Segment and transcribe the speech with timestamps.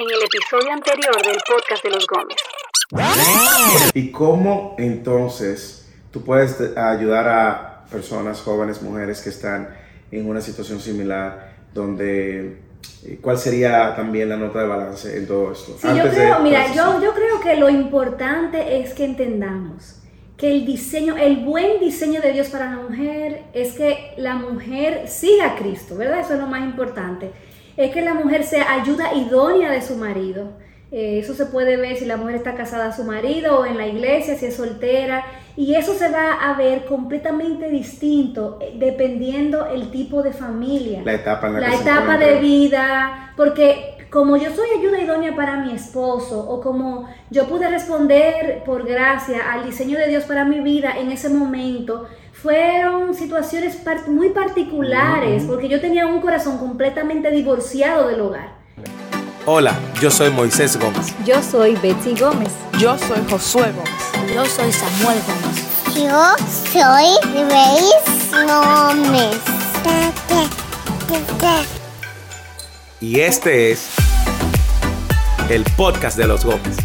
[0.00, 2.38] en el episodio anterior del podcast de los Gómez.
[3.92, 9.76] ¿Y cómo entonces tú puedes ayudar a personas, jóvenes, mujeres que están
[10.10, 12.70] en una situación similar donde
[13.04, 15.76] eh, ¿Cuál sería también la nota de balance en todo esto?
[15.78, 20.00] Sí, yo creo, mira, yo, yo creo que lo importante es que entendamos
[20.38, 25.08] que el diseño, el buen diseño de Dios para la mujer es que la mujer
[25.08, 26.20] siga a Cristo, ¿verdad?
[26.20, 27.32] Eso es lo más importante.
[27.80, 30.52] Es que la mujer sea ayuda idónea de su marido.
[30.92, 33.78] Eh, eso se puede ver si la mujer está casada a su marido o en
[33.78, 35.24] la iglesia, si es soltera.
[35.56, 41.00] Y eso se va a ver completamente distinto eh, dependiendo el tipo de familia.
[41.04, 43.32] La etapa en la, la etapa de vida.
[43.34, 48.84] Porque como yo soy ayuda idónea para mi esposo o como yo pude responder por
[48.84, 52.06] gracia al diseño de Dios para mi vida en ese momento,
[52.42, 53.76] fueron situaciones
[54.08, 58.54] muy particulares porque yo tenía un corazón completamente divorciado del hogar.
[59.46, 61.14] Hola, yo soy Moisés Gómez.
[61.24, 62.50] Yo soy Betsy Gómez.
[62.78, 64.34] Yo soy Josué Gómez.
[64.34, 65.70] Yo soy Samuel Gómez.
[65.94, 66.36] Yo
[66.72, 69.40] soy Grace Gómez.
[73.00, 73.88] Y este es
[75.48, 76.76] el podcast de los Gómez.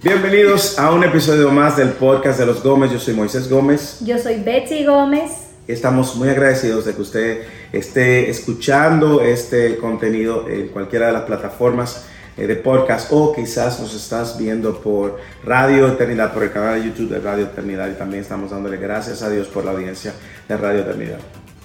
[0.00, 2.92] Bienvenidos a un episodio más del podcast de los Gómez.
[2.92, 3.98] Yo soy Moisés Gómez.
[4.04, 5.32] Yo soy Betsy Gómez.
[5.66, 12.06] Estamos muy agradecidos de que usted esté escuchando este contenido en cualquiera de las plataformas
[12.36, 16.86] eh, de podcast o quizás nos estás viendo por Radio Eternidad, por el canal de
[16.86, 20.12] YouTube de Radio Eternidad y también estamos dándole gracias a Dios por la audiencia
[20.46, 21.18] de Radio Eternidad.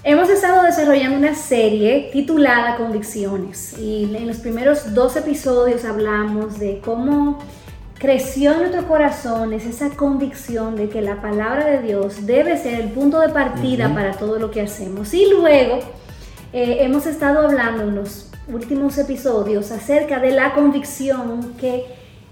[0.04, 6.82] Hemos estado desarrollando una serie titulada Convicciones y en los primeros dos episodios hablamos de
[6.84, 7.40] cómo
[8.04, 12.90] creció en nuestros corazones esa convicción de que la palabra de Dios debe ser el
[12.90, 15.14] punto de partida para todo lo que hacemos.
[15.14, 15.80] Y luego
[16.52, 21.86] eh, hemos estado hablando en los últimos episodios acerca de la convicción que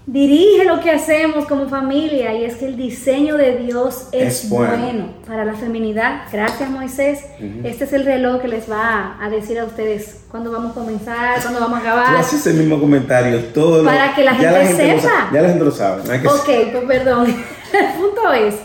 [0.05, 5.09] dirige lo que hacemos como familia y es que el diseño de Dios es, bueno.
[5.27, 6.23] para la feminidad.
[6.31, 7.23] Gracias Moisés.
[7.63, 11.41] Este es el reloj que les va a decir a ustedes cuándo vamos a comenzar,
[11.41, 12.13] cuándo vamos a acabar.
[12.13, 15.29] Tú haces el mismo comentario todo Para que la gente, sepa.
[15.31, 16.01] ya la gente lo sabe.
[16.01, 17.27] ok, pues perdón.
[17.73, 18.55] el punto es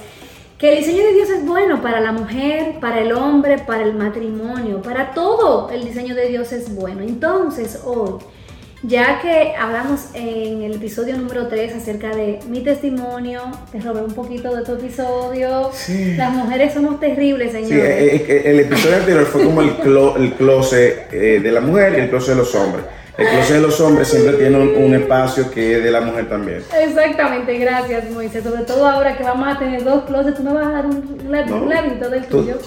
[0.59, 3.93] que el diseño de Dios es bueno para la mujer, para el hombre, para el
[3.93, 7.03] matrimonio, para todo el diseño de Dios es bueno.
[7.03, 8.21] Entonces hoy
[8.83, 13.41] ya que hablamos en el episodio número 3 acerca de mi testimonio,
[13.73, 15.71] te robé un poquito de tu episodio.
[16.17, 17.69] Las mujeres somos terribles, señores.
[17.69, 19.71] Sí, eh, eh, el, episodio anterior fue como el,
[20.19, 22.85] el closet eh, de la mujer y el closet de los hombres.
[23.17, 26.63] El closet de los hombres siempre tiene un, espacio que es de la mujer también.
[26.79, 28.45] Exactamente, gracias Moisés.
[28.45, 31.31] Sobre todo ahora que vamos a tener dos closets, tú me vas a dar un,
[31.31, 32.59] ladito del tuyo.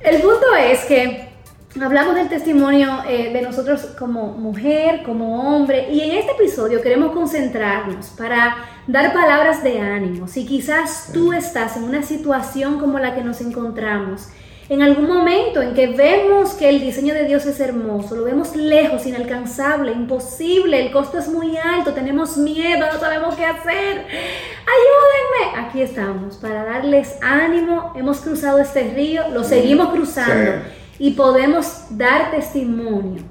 [0.00, 1.31] el punto es que
[1.80, 7.12] Hablamos del testimonio eh, de nosotros como mujer, como hombre, y en este episodio queremos
[7.12, 8.56] concentrarnos para
[8.86, 10.28] dar palabras de ánimo.
[10.28, 14.28] Si quizás tú estás en una situación como la que nos encontramos,
[14.68, 18.54] en algún momento en que vemos que el diseño de Dios es hermoso, lo vemos
[18.54, 24.06] lejos, inalcanzable, imposible, el costo es muy alto, tenemos miedo, no sabemos qué hacer,
[24.68, 25.66] ayúdenme.
[25.66, 27.94] Aquí estamos para darles ánimo.
[27.96, 33.22] Hemos cruzado este río, lo seguimos cruzando y podemos dar testimonio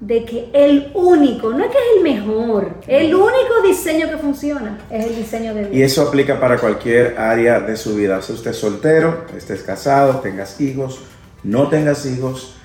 [0.00, 4.80] de que el único, no es que es el mejor, el único diseño que funciona
[4.90, 5.76] es el diseño de Dios.
[5.76, 8.20] Y eso aplica para cualquier área de su vida.
[8.20, 11.02] Si usted es soltero, estés casado, tengas hijos,
[11.44, 12.56] no tengas hijos,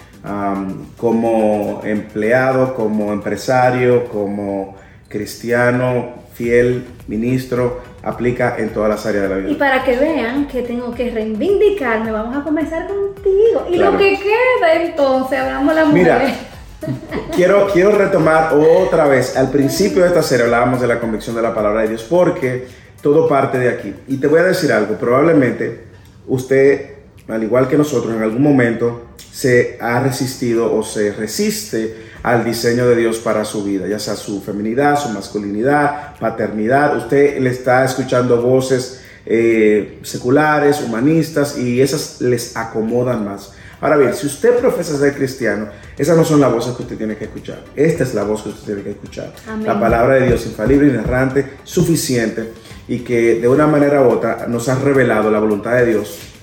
[0.98, 4.78] como empleado, como empresario, como
[5.08, 9.52] cristiano, fiel, ministro, aplica en todas las áreas de la vida.
[9.52, 13.68] Y para que vean que tengo que reivindicarme, vamos a comenzar contigo.
[13.72, 16.04] Y lo que queda entonces, hablamos la mujer.
[16.04, 16.36] Mira,
[17.36, 19.36] quiero, quiero retomar otra vez.
[19.38, 22.68] Al principio de esta serie hablábamos de la convicción de la palabra de Dios porque
[23.02, 23.94] todo parte de aquí.
[24.08, 25.86] Y te voy a decir algo, probablemente
[26.28, 26.95] usted,
[27.28, 32.88] al igual que nosotros, en algún momento se ha resistido o se resiste al diseño
[32.88, 36.98] de Dios para su vida, ya sea su feminidad, su masculinidad, paternidad.
[36.98, 43.52] Usted le está escuchando voces eh, seculares, humanistas, y esas les acomodan más.
[43.82, 45.68] Ahora bien, si usted profesa ser cristiano,
[45.98, 47.64] esas no son las voces que usted tiene que escuchar.
[47.76, 49.34] Esta es la voz que usted tiene que escuchar.
[49.64, 52.52] La palabra de Dios infalible, inerrante, suficiente
[52.88, 56.35] y que de una manera u otra nos ha revelado la voluntad de Dios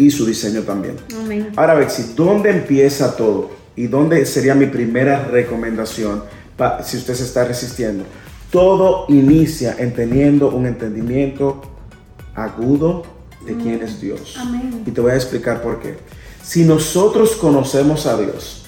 [0.00, 0.96] y su diseño también.
[1.56, 3.50] Ahora, Bexi, ¿dónde empieza todo?
[3.76, 6.24] ¿Y dónde sería mi primera recomendación
[6.82, 8.04] si usted se está resistiendo?
[8.50, 11.60] Todo inicia en teniendo un entendimiento
[12.34, 13.02] agudo
[13.44, 14.38] de quién es Dios.
[14.86, 15.96] Y te voy a explicar por qué.
[16.42, 18.64] Si nosotros conocemos a Dios,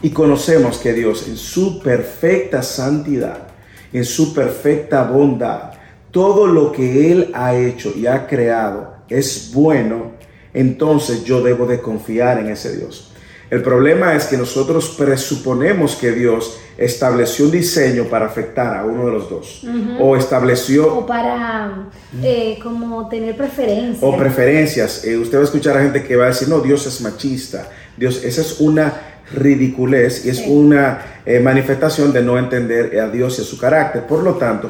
[0.00, 3.48] y conocemos que Dios en su perfecta santidad,
[3.92, 5.72] en su perfecta bondad,
[6.10, 10.12] todo lo que Él ha hecho y ha creado es bueno,
[10.54, 13.10] entonces yo debo de confiar en ese Dios.
[13.50, 19.06] El problema es que nosotros presuponemos que Dios estableció un diseño para afectar a uno
[19.06, 19.64] de los dos.
[20.00, 20.98] O estableció...
[20.98, 21.88] O para
[22.22, 24.02] eh, como tener preferencias.
[24.02, 25.04] O preferencias.
[25.04, 27.68] Eh, usted va a escuchar a gente que va a decir, no, Dios es machista.
[27.96, 28.92] Dios, esa es una
[29.32, 34.04] ridiculez y es una eh, manifestación de no entender a Dios y a su carácter.
[34.06, 34.68] Por lo tanto,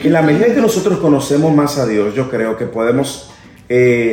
[0.00, 3.30] en la medida que nosotros conocemos más a Dios, yo creo que podemos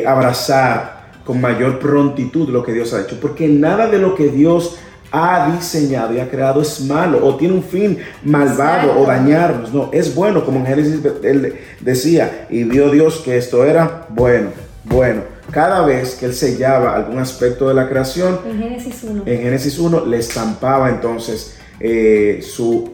[0.06, 0.93] abrazar
[1.26, 4.78] con mayor prontitud lo que Dios ha hecho, porque nada de lo que Dios
[5.12, 9.72] ha diseñado y ha creado es malo o tiene un fin malvado o dañarnos.
[9.72, 14.50] No, es bueno, como en Génesis él decía, y vio Dios que esto era bueno,
[14.84, 15.22] bueno.
[15.52, 19.78] Cada vez que él sellaba algún aspecto de la creación, en Génesis 1, en Génesis
[19.78, 22.94] 1 le estampaba entonces eh, su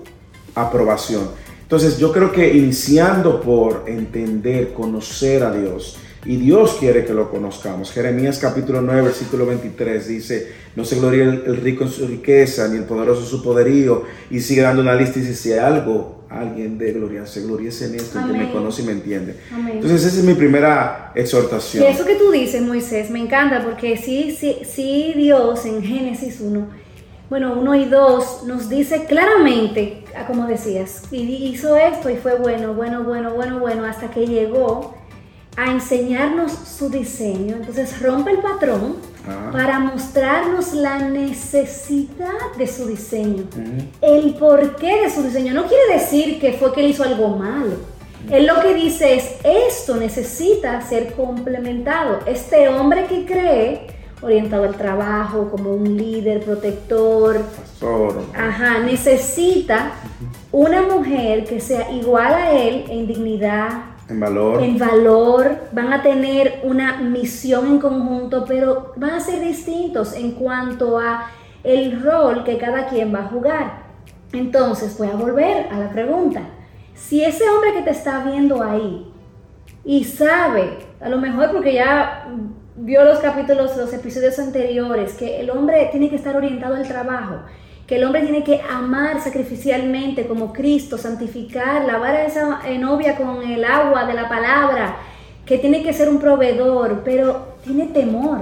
[0.55, 1.29] aprobación.
[1.61, 7.29] Entonces yo creo que iniciando por entender, conocer a Dios, y Dios quiere que lo
[7.29, 7.91] conozcamos.
[7.91, 12.77] Jeremías capítulo 9, versículo 23 dice, no se gloria el, rico en su riqueza, ni
[12.77, 14.03] el poderoso en su poderío.
[14.29, 17.85] Y sigue dando una lista y dice, si hay algo, alguien de gloria, se gloriece
[17.85, 19.35] en esto, que me conoce y me entiende.
[19.71, 21.85] Entonces esa es mi primera exhortación.
[21.85, 26.41] Y eso que tú dices, Moisés, me encanta, porque sí, sí, sí Dios en Génesis
[26.41, 26.67] 1,
[27.29, 32.73] bueno, 1 y 2 nos dice claramente, como decías, y hizo esto y fue bueno,
[32.73, 34.98] bueno, bueno, bueno, bueno, hasta que llegó
[35.59, 37.57] a enseñarnos su diseño.
[37.57, 38.95] Entonces rompe el patrón
[39.27, 39.49] ah.
[39.51, 43.43] para mostrarnos la necesidad de su diseño,
[44.01, 45.53] el porqué de su diseño.
[45.53, 47.75] No quiere decir que fue que él hizo algo malo.
[48.31, 52.19] Él lo que dice es, esto necesita ser complementado.
[52.25, 53.87] Este hombre que cree,
[54.21, 57.41] orientado al trabajo, como un líder, protector,
[58.33, 59.91] ajá, necesita
[60.51, 64.63] una mujer que sea igual a él en dignidad, en valor.
[64.63, 70.31] En valor, van a tener una misión en conjunto, pero van a ser distintos en
[70.31, 71.31] cuanto a
[71.63, 73.83] el rol que cada quien va a jugar.
[74.33, 76.41] Entonces, voy a volver a la pregunta.
[76.95, 79.11] Si ese hombre que te está viendo ahí
[79.83, 82.27] y sabe, a lo mejor porque ya
[82.75, 87.41] vio los capítulos, los episodios anteriores, que el hombre tiene que estar orientado al trabajo,
[87.89, 93.41] que el hombre tiene que amar sacrificialmente como Cristo, santificar, lavar a esa novia con
[93.41, 94.97] el agua de la palabra,
[95.43, 98.41] que tiene que ser un proveedor, pero tiene temor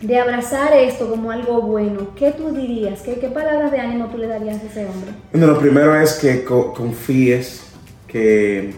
[0.00, 2.14] de abrazar esto como algo bueno.
[2.16, 3.02] ¿Qué tú dirías?
[3.02, 5.10] ¿Qué, ¿Qué, palabras de ánimo tú le darías a ese hombre?
[5.32, 7.62] Bueno, lo primero es que confíes
[8.08, 8.72] que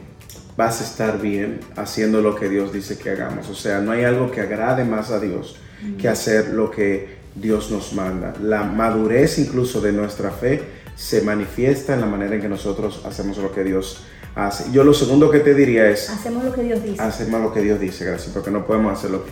[0.56, 3.48] vas a estar bien haciendo lo que Dios dice que hagamos.
[3.48, 5.54] O sea, no hay algo que agrade más a Dios
[5.96, 8.34] que hacer lo que Dios nos manda.
[8.42, 10.62] La madurez incluso de nuestra fe
[10.96, 14.04] se manifiesta en la manera en que nosotros hacemos lo que Dios
[14.34, 14.70] hace.
[14.72, 16.10] Yo lo segundo que te diría es...
[16.10, 17.02] Hacemos lo que Dios dice.
[17.02, 19.30] Hacemos lo que Dios dice, gracias, porque no podemos hacer lo que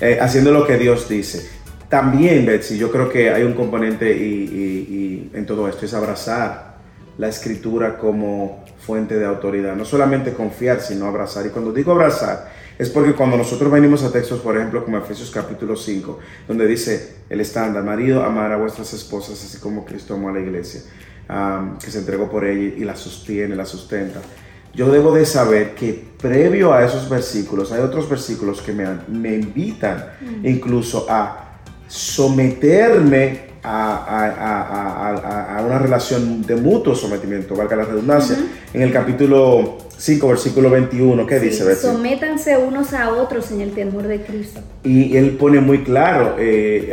[0.00, 1.48] eh, haciendo lo que Dios dice.
[1.88, 6.76] También, Betsy, yo creo que hay un componente y, en todo esto, es abrazar
[7.16, 9.74] la escritura como fuente de autoridad.
[9.74, 11.46] No solamente confiar, sino abrazar.
[11.46, 15.30] Y cuando digo abrazar, es porque cuando nosotros venimos a textos, por ejemplo, como Efesios
[15.30, 20.28] capítulo 5, donde dice el estándar, marido, amar a vuestras esposas, así como Cristo amó
[20.28, 20.82] a la iglesia,
[21.82, 24.20] que se entregó por ella y la sostiene, la sustenta.
[24.74, 29.34] Yo debo de saber que previo a esos versículos, hay otros versículos que me, me
[29.34, 30.12] invitan
[30.44, 31.48] incluso a
[31.88, 38.36] someterme a, una relación de mutuo sometimiento, valga la redundancia.
[38.74, 41.74] En el capítulo 5, versículo 21, ¿qué dice?
[41.74, 44.60] Sométanse unos a otros en el temor de Cristo.
[44.84, 46.92] Y él pone muy claro eh,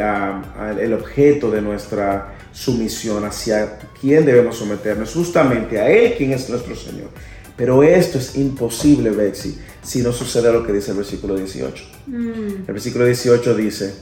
[0.79, 6.75] el objeto de nuestra sumisión, hacia quién debemos someternos, justamente a Él, quien es nuestro
[6.75, 7.09] Señor.
[7.57, 11.83] Pero esto es imposible, Bexy, si no sucede lo que dice el versículo 18.
[12.07, 12.21] Mm.
[12.67, 13.93] El versículo 18 dice,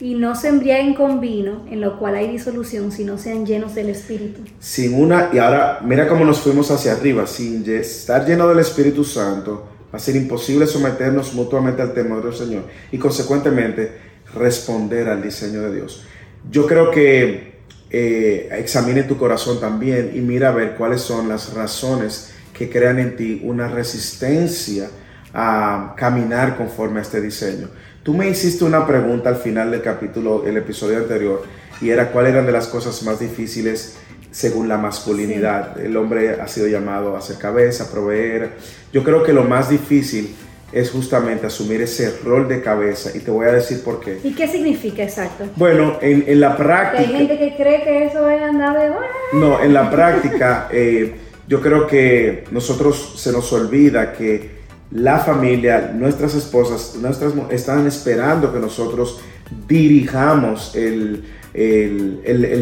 [0.00, 3.88] y no se embriaguen con vino, en lo cual hay disolución, sino sean llenos del
[3.90, 4.42] Espíritu.
[4.60, 9.04] Sin una, y ahora mira cómo nos fuimos hacia arriba, sin estar lleno del Espíritu
[9.04, 13.92] Santo, va a ser imposible someternos mutuamente al temor del Señor y consecuentemente
[14.34, 16.04] responder al diseño de Dios.
[16.50, 17.58] Yo creo que
[17.90, 22.98] eh, examine tu corazón también y mira a ver cuáles son las razones que crean
[22.98, 24.90] en ti una resistencia
[25.32, 27.68] a caminar conforme a este diseño.
[28.08, 31.42] Tú me hiciste una pregunta al final del capítulo, el episodio anterior,
[31.82, 33.98] y era cuáles eran de las cosas más difíciles
[34.30, 35.78] según la masculinidad.
[35.78, 38.52] El hombre ha sido llamado a ser cabeza, proveer.
[38.94, 40.34] Yo creo que lo más difícil
[40.72, 44.18] es justamente asumir ese rol de cabeza y te voy a decir por qué.
[44.24, 45.44] ¿Y qué significa exacto?
[45.56, 47.00] Bueno, en, la práctica...
[47.00, 48.90] hay gente que cree que eso es andar de...
[49.34, 51.14] No, en la práctica eh,
[51.46, 54.57] yo creo que nosotros se nos olvida que
[54.90, 59.20] la familia, nuestras esposas, nuestras están esperando que nosotros
[59.66, 61.24] dirijamos el,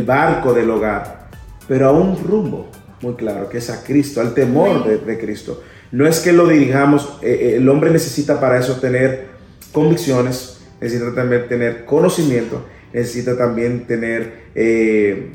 [0.06, 1.28] barco del hogar,
[1.68, 2.68] pero a un rumbo
[3.02, 5.62] muy claro, que es a Cristo, al temor de Cristo.
[5.92, 9.28] No es que lo dirijamos, eh, eh, el hombre necesita para eso tener
[9.72, 15.32] convicciones, necesita también tener conocimiento, necesita también tener eh,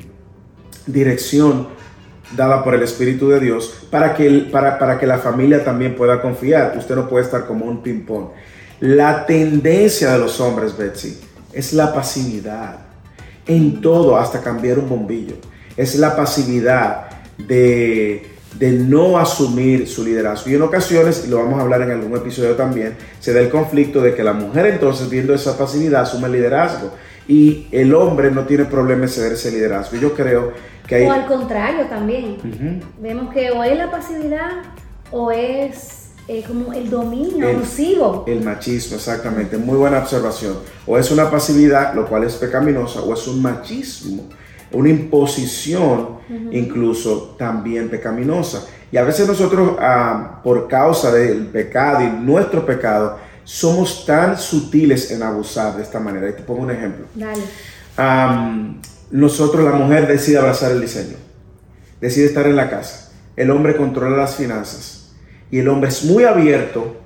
[0.86, 1.68] dirección
[2.36, 6.20] dada por el Espíritu de Dios para que, para, para que la familia también pueda
[6.20, 6.74] confiar.
[6.76, 8.28] Usted no puede estar como un ping-pong.
[8.80, 11.18] La tendencia de los hombres, Betsy,
[11.52, 12.76] es la pasividad
[13.46, 15.36] en todo, hasta cambiar un bombillo.
[15.76, 17.06] Es la pasividad
[17.38, 20.50] de de no asumir su liderazgo.
[20.50, 23.48] Y en ocasiones, y lo vamos a hablar en algún episodio también, se da el
[23.48, 26.92] conflicto de que la mujer entonces, viendo esa facilidad, asume el liderazgo.
[27.28, 29.96] Y el hombre no tiene problema en ceder ese liderazgo.
[29.96, 30.52] Yo creo
[30.86, 31.06] que hay...
[31.06, 32.82] O al contrario también.
[33.00, 34.50] Vemos que o es la pasividad
[35.10, 38.24] o es eh, como el dominio el, abusivo.
[38.26, 39.56] El machismo, exactamente.
[39.56, 40.58] Muy buena observación.
[40.86, 44.28] O es una pasividad, lo cual es pecaminosa, o es un machismo
[44.72, 48.66] una imposición incluso también pecaminosa.
[48.90, 55.10] Y a veces nosotros, ah, por causa del pecado y nuestro pecado, somos tan sutiles
[55.10, 56.28] en abusar de esta manera.
[56.28, 57.06] Y te pongo un ejemplo.
[57.14, 57.42] Dale.
[59.10, 61.16] nosotros, la mujer decide abrazar el diseño,
[62.00, 63.10] decide estar en la casa.
[63.36, 65.12] El hombre controla las finanzas
[65.50, 66.96] y el hombre es muy abierto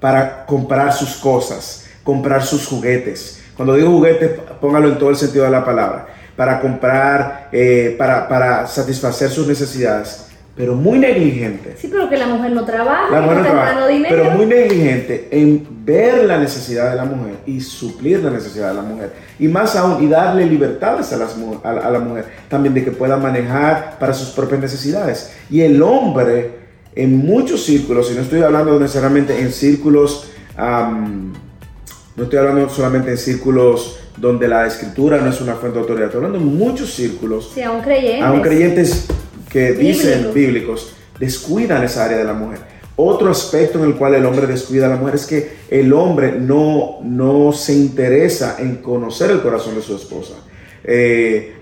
[0.00, 3.40] para comprar sus cosas, comprar sus juguetes.
[3.56, 8.28] Cuando digo juguetes, póngalo en todo el sentido de la palabra para comprar, eh, para,
[8.28, 11.74] para, satisfacer sus necesidades, pero muy negligente.
[11.76, 14.08] Sí, pero que la mujer no trabaja, la mujer no trabaja, dinero.
[14.16, 18.74] pero muy negligente en ver la necesidad de la mujer y suplir la necesidad de
[18.74, 19.12] la mujer.
[19.38, 23.16] Y más aún, y darle libertades a, las, a, la mujer, también de que pueda
[23.16, 25.32] manejar para sus propias necesidades.
[25.50, 26.52] Y el hombre,
[26.94, 33.18] en muchos círculos, y no estoy hablando necesariamente en círculos, no estoy hablando solamente en
[33.18, 36.06] círculos donde la escritura no es una fuente de autoridad.
[36.06, 37.50] Estoy hablando en muchos círculos.
[37.52, 38.22] Sí, aún creyentes.
[38.22, 39.08] Aún creyentes
[39.54, 42.58] que dicen bíblicos, descuidan esa área de la mujer.
[42.96, 46.32] Otro aspecto en el cual el hombre descuida a la mujer es que el hombre
[46.32, 50.34] no, no se interesa en conocer el corazón de su esposa.
[50.82, 51.54] Eh,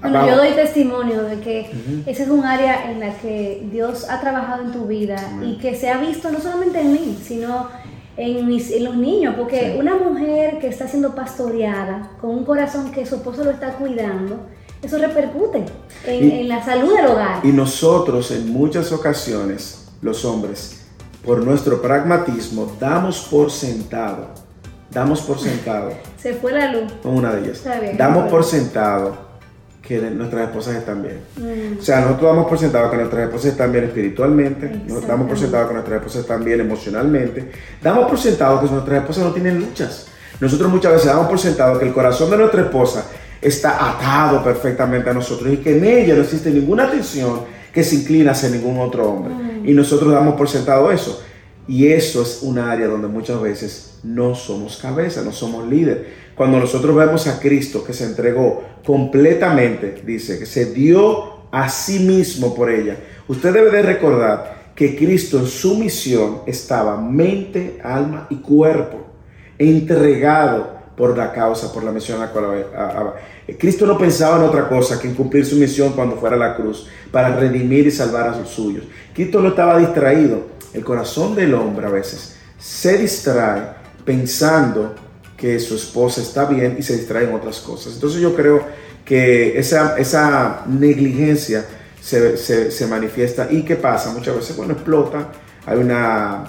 [0.00, 1.70] bueno, yo doy testimonio de que
[2.04, 5.76] ese es un área en la que Dios ha trabajado en tu vida y que
[5.76, 7.68] se ha visto no solamente en mí, sino
[8.16, 8.50] en,
[8.84, 13.44] los niños, porque una mujer que está siendo pastoreada con un corazón que su esposo
[13.44, 14.46] lo está cuidando,
[14.86, 15.64] eso repercute
[16.06, 17.44] en, la salud del hogar.
[17.44, 20.82] Y nosotros en muchas ocasiones, los hombres,
[21.24, 24.28] por nuestro pragmatismo, damos por sentado,
[24.90, 25.92] damos por sentado.
[26.18, 26.92] Se fue la luz.
[27.04, 27.62] Una de ellas.
[27.96, 29.24] damos por sentado
[29.80, 31.20] que nuestras esposas están bien.
[31.36, 31.78] Mm.
[31.78, 35.38] O sea, nosotros damos por sentado que nuestras esposas están bien espiritualmente, nos damos por
[35.38, 37.50] sentado que nuestras esposas están bien emocionalmente,
[37.82, 40.08] damos por sentado que nuestras esposas no tienen luchas.
[40.40, 43.06] Nosotros muchas veces damos por sentado que el corazón de nuestra esposa
[43.44, 47.96] está atado perfectamente a nosotros y que en ella no existe ninguna tensión que se
[47.96, 49.34] inclina hacia ningún otro hombre.
[49.34, 49.68] Mm.
[49.68, 51.22] Y nosotros damos por sentado eso.
[51.66, 56.58] Y eso es un área donde muchas veces no somos cabeza, no somos líder cuando
[56.58, 62.54] nosotros vemos a Cristo que se entregó completamente, dice, que se dio a sí mismo
[62.54, 62.96] por ella,
[63.28, 69.06] usted debe de recordar que Cristo en su misión estaba mente, alma y cuerpo,
[69.58, 72.64] entregado por la causa, por la misión a la cual
[73.58, 76.56] Cristo no pensaba en otra cosa que en cumplir su misión cuando fuera a la
[76.56, 78.84] cruz, para redimir y salvar a sus suyos.
[79.14, 80.54] Cristo no estaba distraído.
[80.72, 83.62] El corazón del hombre a veces se distrae
[84.04, 84.94] pensando
[85.36, 87.94] que su esposa está bien y se distrae en otras cosas.
[87.94, 88.64] Entonces yo creo
[89.04, 91.64] que esa, esa negligencia
[92.00, 94.12] se, manifiesta y ¿qué pasa?
[94.12, 95.28] Muchas veces, bueno, explota,
[95.66, 96.44] hay una,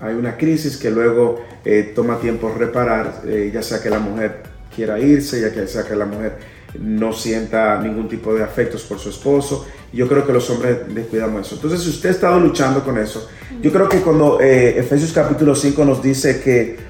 [0.00, 4.42] hay una crisis que luego eh, toma tiempo reparar, eh, ya sea que la mujer
[4.74, 6.36] quiera irse, ya sea que la mujer
[6.78, 9.66] no sienta ningún tipo de afectos por su esposo.
[9.92, 11.56] Yo creo que los hombres descuidamos eso.
[11.56, 13.28] Entonces, si usted ha estado luchando con eso,
[13.62, 16.88] yo creo que cuando eh, Efesios capítulo 5 nos dice que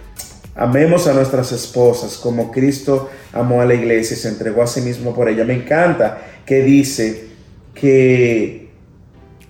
[0.58, 4.80] Amemos a nuestras esposas como Cristo amó a la iglesia y se entregó a sí
[4.80, 5.44] mismo por ella.
[5.44, 7.28] Me encanta que dice
[7.72, 8.68] que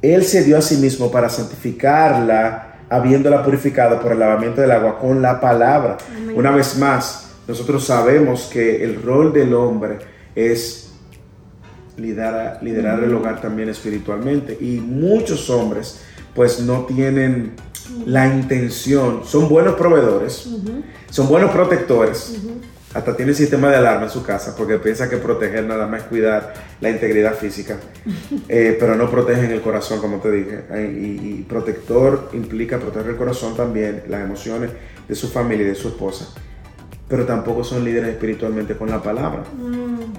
[0.02, 4.98] Él se dio a sí mismo para santificarla, habiéndola purificado por el lavamiento del agua
[4.98, 5.98] con la palabra.
[6.34, 9.98] Una vez más, nosotros sabemos que el rol del hombre
[10.34, 10.90] es
[11.96, 14.56] liderar, liderar el hogar también espiritualmente.
[14.60, 16.00] Y muchos hombres
[16.34, 17.52] pues no tienen
[18.06, 20.48] la intención, son buenos proveedores,
[21.10, 22.38] son buenos protectores,
[22.94, 26.06] hasta tiene sistema de alarma en su casa porque piensa que proteger nada más es
[26.08, 27.76] cuidar la integridad física,
[28.48, 30.64] eh, pero no protegen el corazón, como te dije.
[30.90, 34.70] Y, protector implica proteger el corazón también, las emociones
[35.06, 36.28] de su familia y de su esposa,
[37.08, 39.44] pero tampoco son líderes espiritualmente con la palabra.
[39.56, 40.12] Mm.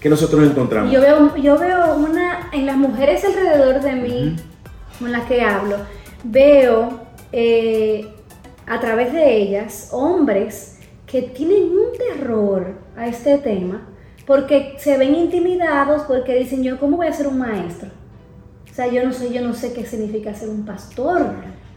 [0.00, 0.90] ¿Qué nosotros encontramos?
[0.90, 4.36] Yo veo, yo veo una, en las mujeres alrededor de mí,
[4.98, 5.76] con las que hablo,
[6.24, 7.00] veo
[7.32, 8.08] eh,
[8.66, 10.79] a través de ellas hombres
[11.10, 13.88] que tienen un terror a este tema
[14.26, 17.90] porque se ven intimidados porque dicen yo cómo voy a ser un maestro
[18.70, 21.32] o sea yo no sé yo no sé qué significa ser un pastor.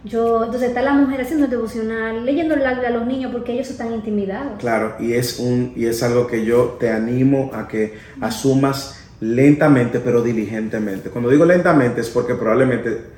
[0.06, 3.94] Yo entonces está la mujer haciendo devocional leyendo el a los niños porque ellos están
[3.94, 4.60] intimidados.
[4.60, 10.00] Claro y es un y es algo que yo te animo a que asumas lentamente
[10.00, 11.10] pero diligentemente.
[11.10, 13.13] Cuando digo lentamente es porque probablemente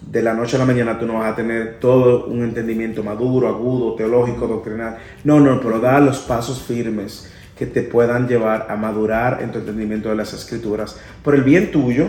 [0.00, 3.48] de la noche a la mañana tú no vas a tener todo un entendimiento maduro,
[3.48, 4.96] agudo, teológico, doctrinal.
[5.24, 9.58] No, no, pero da los pasos firmes que te puedan llevar a madurar en tu
[9.58, 12.08] entendimiento de las escrituras por el bien tuyo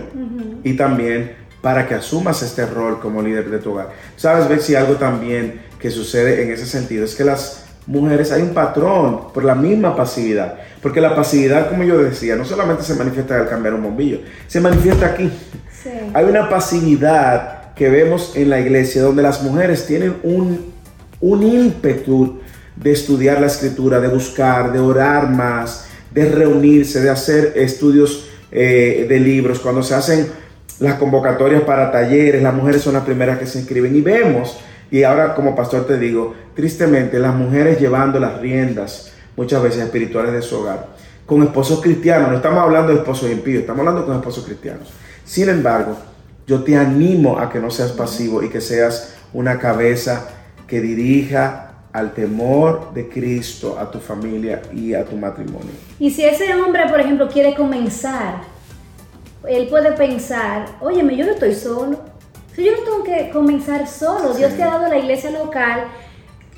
[0.63, 3.89] y también para que asumas este rol como líder de tu hogar.
[4.15, 8.41] Sabes, ver si algo también que sucede en ese sentido es que las mujeres hay
[8.43, 12.95] un patrón por la misma pasividad, porque la pasividad, como yo decía, no solamente se
[12.95, 15.31] manifiesta al cambiar un bombillo, se manifiesta aquí.
[16.13, 20.72] Hay una pasividad que vemos en la iglesia, donde las mujeres tienen un,
[21.20, 22.40] un ímpetu
[22.75, 29.06] de estudiar la escritura, de buscar, de orar más, de reunirse, de hacer estudios eh,
[29.08, 29.60] de libros.
[29.60, 30.28] Cuando se hacen
[30.80, 34.60] las convocatorias para talleres, las mujeres son las primeras que se inscriben y vemos,
[34.90, 40.34] y ahora como pastor te digo, tristemente las mujeres llevando las riendas muchas veces espirituales
[40.34, 40.88] de su hogar,
[41.25, 44.92] con esposos cristianos, no estamos hablando de esposos impíos, estamos hablando con esposos cristianos.
[45.24, 45.98] Sin embargo,
[46.51, 50.27] yo te animo a que no seas pasivo y que seas una cabeza
[50.67, 55.72] que dirija al temor de Cristo a tu familia y a tu matrimonio.
[55.98, 58.41] Y si ese hombre, por ejemplo, quiere comenzar,
[59.48, 62.01] él puede pensar, óyeme, yo no estoy solo.
[62.53, 65.86] Si yo no tengo que comenzar solo, Dios te ha dado la iglesia local,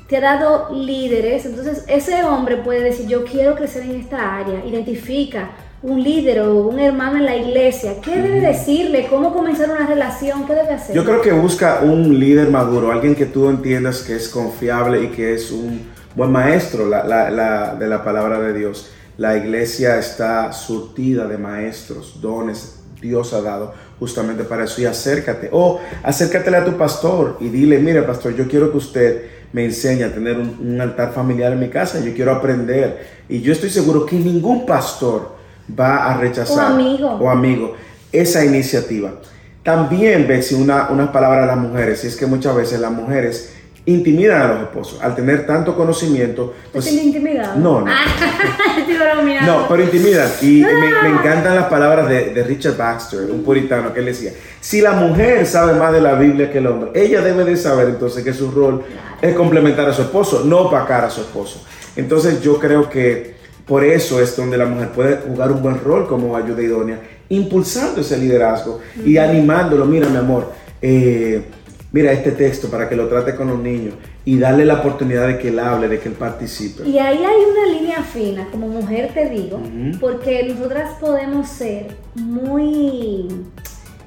[0.08, 4.64] te ha dado líderes, entonces ese hombre puede decir, yo quiero crecer en esta área,
[4.64, 5.50] identifica
[5.84, 9.06] un líder o un hermano en la iglesia, ¿qué debe decirle?
[9.10, 10.46] ¿Cómo comenzar una relación?
[10.46, 10.96] ¿Qué debe hacer?
[10.96, 15.08] Yo creo que busca un líder maduro, alguien que tú entiendas que es confiable y
[15.08, 15.82] que es un
[16.14, 18.92] buen maestro de la palabra de Dios.
[19.18, 24.80] La iglesia está surtida de maestros, dones, Dios ha dado justamente para eso.
[24.80, 29.24] Y acércate, o acércatele a tu pastor y dile, mire pastor, yo quiero que usted
[29.52, 33.06] me enseñe a tener un, un altar familiar en mi casa, yo quiero aprender.
[33.28, 36.72] Y yo estoy seguro que ningún pastor va a rechazar
[37.20, 37.76] o amigo,
[38.12, 39.14] esa iniciativa.
[39.62, 43.54] También, Betsy, una, unas palabras a las mujeres, y es que muchas veces las mujeres
[43.86, 46.54] intimidan a los esposos al tener tanto conocimiento.
[46.72, 47.56] Pues, intimidado?
[47.56, 47.86] No, no.
[49.46, 50.28] no, pero intimidan.
[50.40, 54.92] Y me, encantan las palabras de, Richard Baxter, un puritano, que él decía, si la
[54.92, 58.32] mujer sabe más de la Biblia que el hombre, ella debe de saber entonces que
[58.32, 58.82] su rol
[59.20, 61.62] es complementar a su esposo, no opacar a su esposo.
[61.96, 63.33] Entonces yo creo que
[63.66, 68.00] por eso es donde la mujer puede jugar un buen rol como ayuda idónea, impulsando
[68.00, 69.86] ese liderazgo y animándolo.
[69.86, 71.44] Mira, mi amor, eh,
[71.92, 73.94] mira este texto para que lo trate con los niños
[74.26, 76.86] y darle la oportunidad de que él hable, de que él participe.
[76.86, 79.60] Y ahí hay una línea fina, como mujer te digo,
[80.00, 83.28] porque nosotras podemos ser muy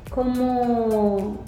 [0.09, 1.43] como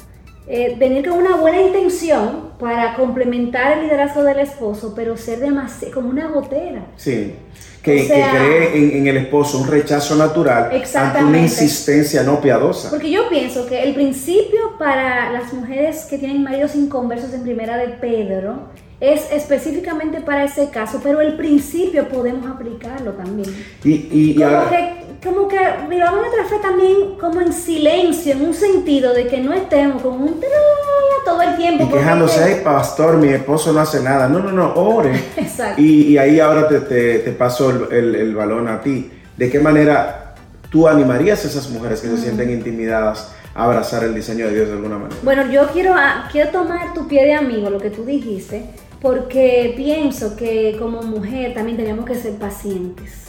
[0.47, 5.93] eh, venir con una buena intención para complementar el liderazgo del esposo, pero ser demasiado
[5.93, 6.87] como una gotera.
[6.97, 7.35] Sí
[7.81, 12.89] que, cree en, el esposo un rechazo natural ante una insistencia no piadosa.
[12.89, 17.77] Porque yo pienso que el principio para las mujeres que tienen maridos inconversos en primera
[17.77, 18.69] de Pedro
[18.99, 23.49] es específicamente para ese caso, pero el principio podemos aplicarlo también.
[23.83, 24.93] Y, como, que,
[25.23, 25.58] como que
[25.89, 30.21] vivamos nuestra fe también como en silencio, en un sentido de que no estemos con
[30.21, 30.39] un
[31.25, 31.84] todo el tiempo.
[31.84, 34.27] Y quejándose, ay, pastor, mi esposo no hace nada.
[34.27, 35.12] No, no, no, ore.
[35.38, 35.82] Exacto.
[35.82, 39.12] Y, ahí ahora te, te, paso el, balón a ti.
[39.38, 40.36] ¿De qué manera
[40.69, 44.67] tú animarías a esas mujeres que se sienten intimidadas a abrazar el diseño de Dios
[44.67, 45.19] de alguna manera?
[45.23, 48.65] Bueno, yo quiero, ah, quiero tomar tu pie de amigo, lo que tú dijiste,
[49.01, 53.28] porque pienso que como mujer también tenemos que ser pacientes.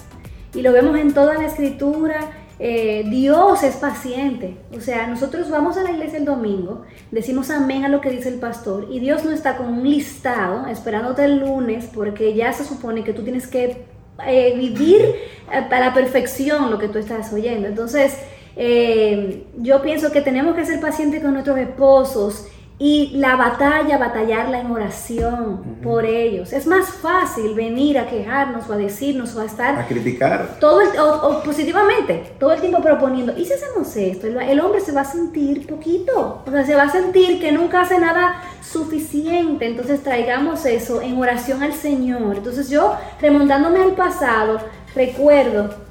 [0.55, 2.31] Y lo vemos en toda la escritura
[2.63, 4.55] eh, Dios es paciente.
[4.77, 8.29] O sea, nosotros vamos a la iglesia el domingo, decimos amén a lo que dice
[8.29, 12.65] el pastor y Dios no está con un listado esperándote el lunes porque ya se
[12.65, 13.87] supone que tú tienes que
[14.27, 15.15] eh, vivir
[15.51, 17.67] a la perfección lo que tú estás oyendo.
[17.67, 18.19] Entonces,
[18.57, 22.47] eh, yo pienso que tenemos que ser pacientes con nuestros esposos
[22.83, 26.51] y la batalla, batallarla en oración por ellos.
[26.55, 29.79] Es más fácil venir a quejarnos o a decirnos o a estar...
[29.79, 30.57] A criticar.
[30.59, 34.27] Todo el, o, positivamente, todo el tiempo proponiendo, ¿y si hacemos esto?
[34.29, 37.83] El, hombre se va a sentir poquito, o sea, se va a sentir que nunca
[37.83, 39.67] hace nada suficiente.
[39.67, 42.39] Entonces traigamos eso en oración al Señor.
[42.39, 44.59] Entonces yo, remontándome al pasado,
[44.95, 45.90] recuerdo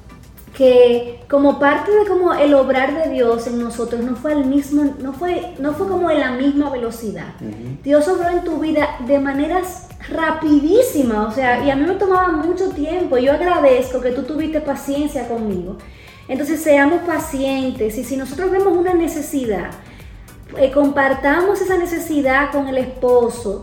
[0.60, 4.94] que como parte de como el obrar de Dios en nosotros no fue el mismo,
[5.00, 7.32] no fue, no fue como en la misma velocidad.
[7.82, 12.28] Dios obró en tu vida de maneras rapidísimas, o sea, y a mí me tomaba
[12.32, 13.16] mucho tiempo.
[13.16, 15.78] Yo agradezco que tú tuviste paciencia conmigo.
[16.28, 19.70] Entonces seamos pacientes y si nosotros vemos una necesidad,
[20.58, 23.62] eh, compartamos esa necesidad con el esposo,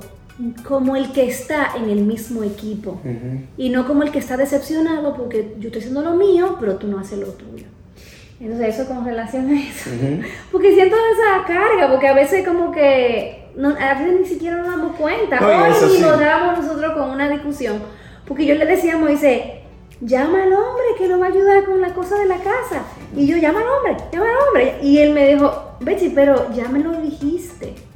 [0.68, 3.02] como el que está en el mismo equipo
[3.58, 6.88] y no como el que está decepcionado porque yo estoy haciendo lo mío, pero tú
[6.88, 7.66] no haces lo tuyo.
[8.40, 9.90] Entonces eso con relación a eso.
[10.52, 14.68] Porque siento esa carga, porque a veces como que no, a veces ni siquiera nos
[14.68, 15.40] damos cuenta.
[15.44, 17.82] Hoy nos damos nosotros con una discusión.
[18.28, 19.42] Porque yo le decía a Moisés,
[20.02, 22.84] llama al hombre que nos va a ayudar con la cosa de la casa.
[23.16, 24.76] Y yo, llama al hombre, llama al hombre.
[24.84, 27.87] Y él me dijo, Betsy, pero ya me lo dijiste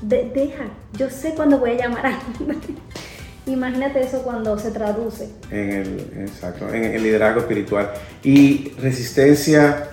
[0.00, 0.64] deja,
[0.98, 2.18] yo sé cuándo voy a llamar a
[3.46, 5.28] Imagínate eso cuando se traduce.
[5.52, 7.92] En el, exacto, en el liderazgo espiritual.
[8.24, 9.88] Y resistencia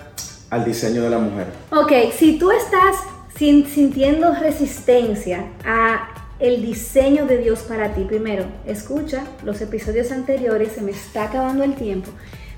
[0.50, 1.46] al diseño de la mujer.
[1.70, 2.96] Ok, si tú estás
[3.36, 6.08] sintiendo resistencia a
[6.40, 11.62] el diseño de Dios para ti, primero, escucha los episodios anteriores, se me está acabando
[11.62, 12.10] el tiempo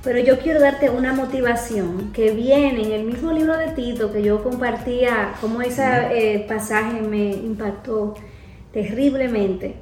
[0.06, 4.22] pero yo quiero darte una motivación que viene en el mismo libro de Tito que
[4.22, 8.14] yo compartía, como ese eh, pasaje me impactó
[8.72, 9.74] terriblemente.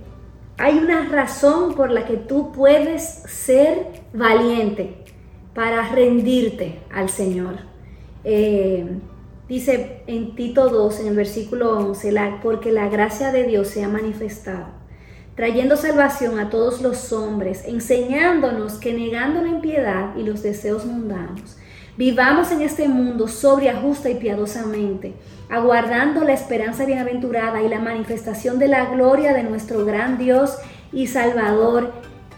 [0.56, 4.94] Hay una razón por la que tú puedes ser valiente
[5.54, 7.56] para rendirte al Señor.
[8.24, 8.96] Eh,
[9.46, 13.88] dice en Tito 2, en el versículo 11, porque la gracia de Dios se ha
[13.88, 14.68] manifestado
[15.34, 21.56] trayendo salvación a todos los hombres, enseñándonos que negando la impiedad y los deseos mundanos,
[21.96, 25.14] vivamos en este mundo sobria, justa y piadosamente,
[25.50, 30.56] aguardando la esperanza bienaventurada y la manifestación de la gloria de nuestro gran Dios
[30.92, 31.92] y Salvador,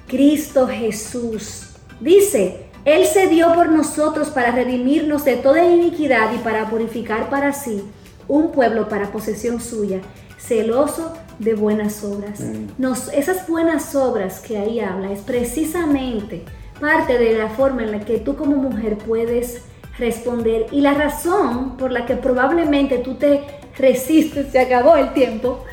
[0.07, 1.75] Cristo Jesús.
[2.01, 7.53] Dice, Él se dio por nosotros para redimirnos de toda iniquidad y para purificar para
[7.53, 7.83] sí
[8.29, 10.01] un pueblo para posesión suya,
[10.39, 12.41] celoso de buenas obras.
[12.41, 12.69] Mm.
[12.79, 16.45] Nos, esas buenas obras que ahí habla es precisamente
[16.81, 19.63] parte de la forma en la que tú como mujer puedes
[19.99, 23.43] responder y la razón por la que probablemente tú te
[23.79, 25.65] resistes, se acabó el tiempo,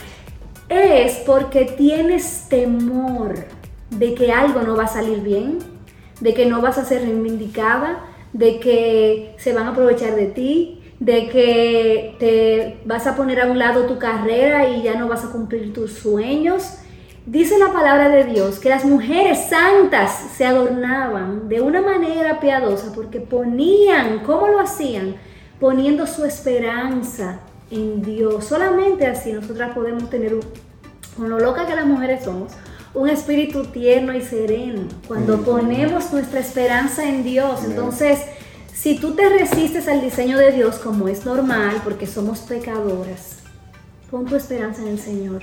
[0.70, 3.36] es porque tienes temor
[3.90, 5.60] de que algo no va a salir bien,
[6.20, 10.83] de que no vas a ser reivindicada, de que se van a aprovechar de ti,
[11.00, 15.26] de que te vas a poner a un lado tu carrera y ya no vas
[15.26, 16.78] a cumplir tus sueños.
[17.26, 22.92] Dice la palabra de Dios que las mujeres santas se adornaban de una manera piadosa
[22.94, 25.16] porque ponían, ¿cómo lo hacían?
[25.60, 27.40] Poniendo su esperanza
[27.72, 28.46] en Dios.
[28.46, 30.36] Solamente así nosotras podemos tener,
[31.16, 32.52] con lo loca que las mujeres somos,
[32.94, 34.84] un espíritu tierno y sereno.
[35.08, 38.20] Cuando ponemos nuestra esperanza en Dios, entonces
[38.84, 43.38] si tú te resistes al diseño de Dios como es normal, porque somos pecadoras,
[44.12, 45.42] pon tu esperanza en el Señor.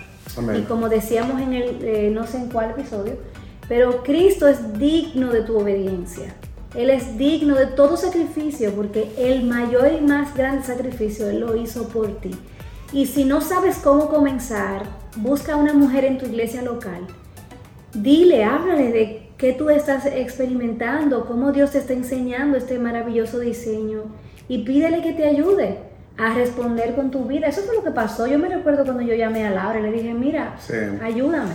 [0.58, 3.14] Y como decíamos en el, eh, no sé en cuál episodio,
[3.66, 6.34] pero Cristo es digno de tu obediencia.
[6.74, 11.56] Él es digno de todo sacrificio porque el mayor y más grande sacrificio Él lo
[11.56, 12.32] hizo por ti.
[12.92, 14.82] Y si no sabes cómo comenzar,
[15.16, 17.06] busca a una mujer en tu iglesia local.
[17.94, 24.02] Dile, háblale de qué tú estás experimentando, cómo Dios te está enseñando este maravilloso diseño
[24.48, 25.78] y pídele que te ayude
[26.18, 27.46] a responder con tu vida.
[27.46, 28.26] Eso fue lo que pasó.
[28.26, 30.56] Yo me recuerdo cuando yo llamé a Laura y le dije, mira,
[31.02, 31.52] ayúdame.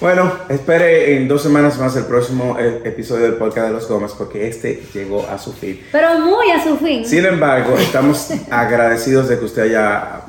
[0.00, 4.12] Bueno, espere en dos semanas más el próximo eh, episodio del podcast de los Gomas
[4.12, 5.80] porque este llegó a su fin.
[5.92, 7.04] Pero muy a su fin.
[7.04, 10.20] Sin embargo, estamos agradecidos de que usted haya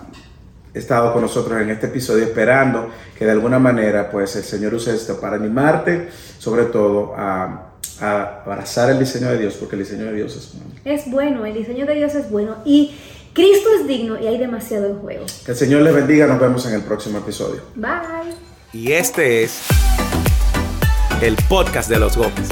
[0.78, 4.94] estado con nosotros en este episodio esperando que de alguna manera pues el Señor use
[4.94, 7.64] esto para animarte sobre todo a,
[8.00, 10.72] abrazar el diseño de Dios porque el diseño de Dios es bueno.
[10.86, 12.96] Es bueno, el diseño de Dios es bueno y
[13.34, 15.26] Cristo es digno y hay demasiado en juego.
[15.46, 17.62] Que el Señor les bendiga, nos vemos en el próximo episodio.
[17.76, 18.34] Bye.
[18.74, 19.62] Y este es
[21.22, 22.50] el podcast de los Gómez.